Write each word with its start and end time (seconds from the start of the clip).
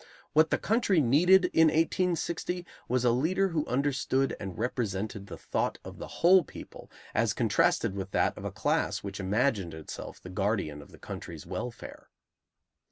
What 0.33 0.49
the 0.49 0.57
country 0.57 0.99
needed 0.99 1.45
in 1.53 1.67
1860 1.67 2.65
was 2.87 3.05
a 3.05 3.11
leader 3.11 3.49
who 3.49 3.67
understood 3.67 4.35
and 4.39 4.57
represented 4.57 5.27
the 5.27 5.37
thought 5.37 5.77
of 5.85 5.99
the 5.99 6.07
whole 6.07 6.43
people, 6.43 6.89
as 7.13 7.33
contrasted 7.33 7.93
with 7.93 8.09
that 8.09 8.35
of 8.35 8.43
a 8.43 8.51
class 8.51 9.03
which 9.03 9.19
imagined 9.19 9.75
itself 9.75 10.19
the 10.19 10.29
guardian 10.31 10.81
of 10.81 10.89
the 10.89 10.97
country's 10.97 11.45
welfare. 11.45 12.09